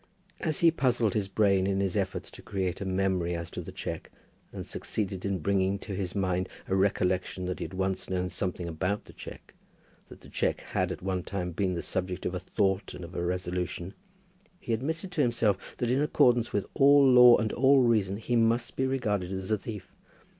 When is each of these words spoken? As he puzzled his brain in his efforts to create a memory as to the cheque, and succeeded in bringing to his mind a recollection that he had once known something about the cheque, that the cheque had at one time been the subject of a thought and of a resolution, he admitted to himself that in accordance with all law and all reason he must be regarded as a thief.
As 0.39 0.57
he 0.57 0.71
puzzled 0.71 1.13
his 1.13 1.27
brain 1.27 1.67
in 1.67 1.79
his 1.79 1.95
efforts 1.95 2.31
to 2.31 2.41
create 2.41 2.81
a 2.81 2.85
memory 2.85 3.35
as 3.35 3.51
to 3.51 3.61
the 3.61 3.71
cheque, 3.71 4.09
and 4.51 4.65
succeeded 4.65 5.25
in 5.25 5.37
bringing 5.37 5.77
to 5.77 5.93
his 5.93 6.15
mind 6.15 6.49
a 6.67 6.73
recollection 6.75 7.45
that 7.45 7.59
he 7.59 7.65
had 7.65 7.75
once 7.75 8.09
known 8.09 8.29
something 8.29 8.67
about 8.67 9.05
the 9.05 9.13
cheque, 9.13 9.53
that 10.09 10.21
the 10.21 10.29
cheque 10.29 10.61
had 10.61 10.91
at 10.91 11.03
one 11.03 11.21
time 11.21 11.51
been 11.51 11.75
the 11.75 11.83
subject 11.83 12.25
of 12.25 12.33
a 12.33 12.39
thought 12.39 12.95
and 12.95 13.05
of 13.05 13.13
a 13.13 13.23
resolution, 13.23 13.93
he 14.59 14.73
admitted 14.73 15.11
to 15.11 15.21
himself 15.21 15.55
that 15.77 15.91
in 15.91 16.01
accordance 16.01 16.51
with 16.51 16.65
all 16.73 17.07
law 17.07 17.37
and 17.37 17.53
all 17.53 17.83
reason 17.83 18.17
he 18.17 18.35
must 18.35 18.75
be 18.75 18.87
regarded 18.87 19.31
as 19.31 19.51
a 19.51 19.57
thief. 19.59 19.93